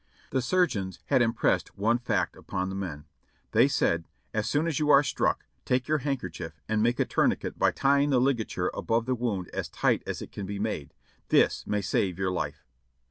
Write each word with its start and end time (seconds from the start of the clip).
The 0.31 0.41
surgeons 0.41 0.97
had 1.09 1.21
impressed 1.21 1.77
one 1.77 1.99
fact 1.99 2.35
upon 2.35 2.69
the 2.69 2.75
men. 2.75 3.05
They 3.51 3.67
said, 3.67 4.05
"As 4.33 4.49
soon 4.49 4.65
as 4.65 4.79
you 4.79 4.89
are 4.89 5.03
struck, 5.03 5.45
take 5.63 5.87
your 5.87 5.99
handkerchief 5.99 6.59
and 6.67 6.81
make 6.81 6.99
a 6.99 7.05
tourniquet 7.05 7.59
by 7.59 7.69
tying 7.69 8.09
the 8.09 8.19
ligature 8.19 8.71
above 8.73 9.05
the 9.05 9.13
wound 9.13 9.49
as 9.49 9.69
tight 9.69 10.01
as 10.07 10.19
it 10.19 10.31
can 10.31 10.47
be 10.47 10.57
made; 10.57 10.95
this 11.29 11.67
may 11.67 11.81
save 11.83 12.17
your 12.17 12.31
life." 12.31 12.65